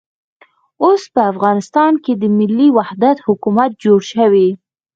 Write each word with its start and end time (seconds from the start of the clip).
اوس 0.83 1.03
په 1.13 1.21
افغانستان 1.31 1.93
کې 2.03 2.13
د 2.21 2.23
ملي 2.37 2.67
وحدت 2.77 3.17
حکومت 3.27 3.71
جوړ 3.83 3.99
شوی. 4.13 4.47